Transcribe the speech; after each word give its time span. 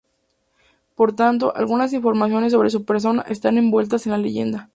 Por 0.95 1.13
tanto, 1.15 1.55
algunas 1.55 1.93
informaciones 1.93 2.53
sobre 2.53 2.71
su 2.71 2.85
persona 2.85 3.21
están 3.29 3.59
envueltas 3.59 4.07
en 4.07 4.11
la 4.13 4.17
leyenda. 4.17 4.69